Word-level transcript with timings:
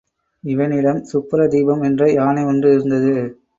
இவனிடம் 0.43 1.01
சுப்ரதீபம் 1.11 1.83
என்ற 1.83 2.11
யானை 2.11 2.43
ஒன்று 2.45 2.69
இருந்தது. 2.73 3.15